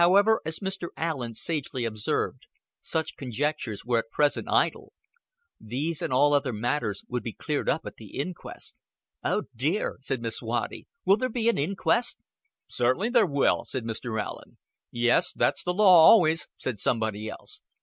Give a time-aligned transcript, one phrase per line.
[0.00, 0.88] However, as Mr.
[0.96, 2.46] Allen sagely observed,
[2.80, 4.94] such conjectures were at present idle.
[5.60, 8.80] These and all other matters would be cleared up at the inquest.
[9.22, 10.86] "Oh, dear!" said Miss Waddy.
[11.04, 12.16] "Will there have to be an inquest?"
[12.66, 14.18] "Certainly there will," said Mr.
[14.18, 14.56] Allen.
[14.90, 17.60] "Yes, that's the law always," said somebody else.